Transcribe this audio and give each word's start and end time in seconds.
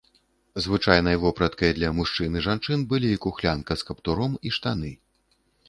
Звычайнай 0.65 1.19
вопраткай 1.23 1.73
для 1.81 1.91
мужчын 1.99 2.39
і 2.41 2.43
жанчын 2.47 2.87
былі 2.95 3.21
кухлянка 3.29 3.73
з 3.83 3.87
каптуром 3.93 4.33
і 4.47 4.59
штаны. 4.59 4.91